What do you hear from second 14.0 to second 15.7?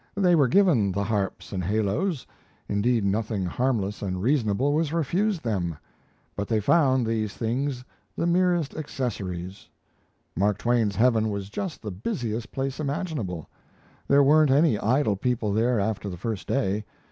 There weren't any idle people